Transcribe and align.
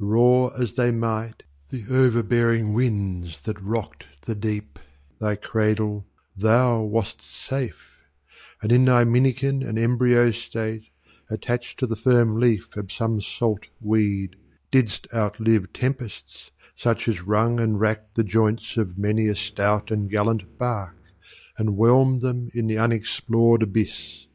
Roar 0.00 0.52
as 0.60 0.72
they 0.72 0.90
might, 0.90 1.44
the 1.68 1.84
overbearing 1.88 2.72
winds 2.74 3.42
That 3.42 3.62
rock'd 3.62 4.06
the 4.22 4.34
deep, 4.34 4.80
thy 5.20 5.36
cradle, 5.36 6.04
thou 6.36 6.82
wast 6.82 7.20
safe 7.20 8.02
And 8.60 8.72
in 8.72 8.84
thy 8.86 9.04
minikin 9.04 9.62
and 9.62 9.78
embryo 9.78 10.32
state, 10.32 10.88
Attach'd 11.30 11.78
to 11.78 11.86
the 11.86 11.94
firm 11.94 12.34
leaf 12.40 12.74
of 12.76 12.90
some 12.90 13.20
salt 13.20 13.68
weed, 13.80 14.34
Didst 14.72 15.06
outlive 15.14 15.72
tempests, 15.72 16.50
such 16.74 17.06
as 17.06 17.22
wrung 17.22 17.60
and 17.60 17.78
rack'd 17.78 18.16
The 18.16 18.24
joints 18.24 18.76
of 18.76 18.98
many 18.98 19.28
a 19.28 19.36
stout 19.36 19.92
and 19.92 20.10
gallant 20.10 20.58
bark, 20.58 20.96
And 21.56 21.76
whelm'd 21.76 22.20
them 22.20 22.50
in 22.52 22.66
the 22.66 22.78
unexplor'd 22.78 23.62
abyss. 23.62 24.26